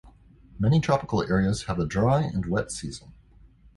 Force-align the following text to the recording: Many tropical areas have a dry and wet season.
Many 0.57 0.79
tropical 0.79 1.21
areas 1.21 1.65
have 1.65 1.77
a 1.77 1.85
dry 1.85 2.21
and 2.23 2.47
wet 2.47 2.71
season. 2.71 3.13